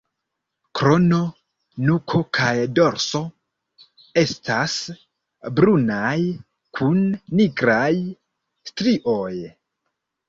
[0.77, 1.17] Krono,
[1.89, 3.21] nuko kaj dorso
[4.23, 4.79] estas
[5.61, 6.17] brunaj
[6.81, 7.07] kun
[7.43, 7.95] nigraj
[8.73, 9.33] strioj.